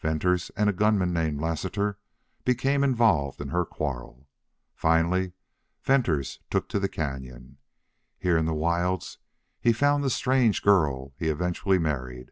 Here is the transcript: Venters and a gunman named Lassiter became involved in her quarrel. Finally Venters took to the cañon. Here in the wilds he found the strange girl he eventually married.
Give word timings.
Venters 0.00 0.48
and 0.56 0.70
a 0.70 0.72
gunman 0.72 1.12
named 1.12 1.42
Lassiter 1.42 1.98
became 2.46 2.82
involved 2.82 3.38
in 3.38 3.48
her 3.48 3.66
quarrel. 3.66 4.26
Finally 4.74 5.34
Venters 5.82 6.40
took 6.48 6.70
to 6.70 6.80
the 6.80 6.88
cañon. 6.88 7.56
Here 8.18 8.38
in 8.38 8.46
the 8.46 8.54
wilds 8.54 9.18
he 9.60 9.74
found 9.74 10.02
the 10.02 10.08
strange 10.08 10.62
girl 10.62 11.12
he 11.18 11.28
eventually 11.28 11.76
married. 11.76 12.30